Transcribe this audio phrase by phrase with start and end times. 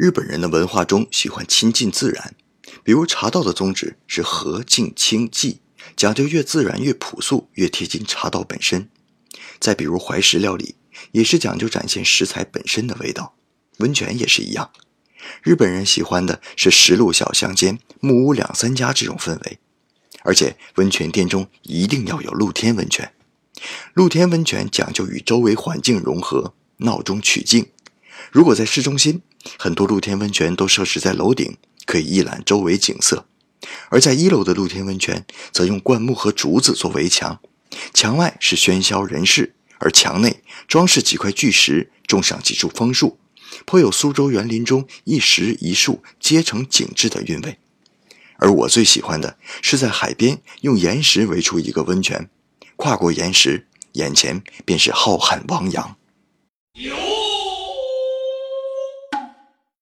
[0.00, 2.34] 日本人的文化中喜欢亲近自然，
[2.82, 5.58] 比如茶道的宗旨是和静清寂，
[5.94, 8.88] 讲究越自然越朴素，越贴近茶道本身。
[9.58, 10.76] 再比如怀石料理，
[11.12, 13.34] 也是讲究展现食材本身的味道。
[13.80, 14.70] 温泉也是一样，
[15.42, 19.58] 日本人喜欢的是石路小巷间、木屋两三家这种氛围，
[20.22, 23.12] 而且温泉店中一定要有露天温泉。
[23.92, 27.66] 露天温泉讲究与周围环境融合，闹中取静。
[28.32, 29.20] 如果在市中心，
[29.58, 33.24] 很多露天温泉都设置在楼顶，可以一览周围景色；
[33.88, 37.40] 而在一楼的露天温泉，则用灌木和竹子做围墙，
[37.94, 43.18] 墙外是喧嚣人世，而墙内装饰几块巨石，种上几株枫树，
[43.64, 47.58] 颇有苏州园林中一石一树皆成景致的韵味。
[48.36, 52.30] 而我最喜欢的是在海边用岩石围出一个温泉，
[52.76, 55.96] 跨过岩石，眼前便是浩瀚汪洋。